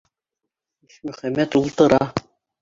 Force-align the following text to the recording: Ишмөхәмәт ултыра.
Ишмөхәмәт 0.87 1.59
ултыра. 1.61 2.01